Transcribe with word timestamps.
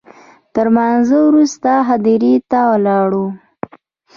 تر 0.53 0.67
لمانځه 0.73 1.17
وروسته 1.27 1.71
هدیرې 1.89 2.33
ته 2.49 2.59
ولاړم. 2.71 3.29